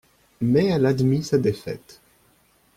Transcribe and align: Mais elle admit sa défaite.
Mais 0.41 0.65
elle 0.65 0.87
admit 0.87 1.21
sa 1.23 1.37
défaite. 1.37 2.01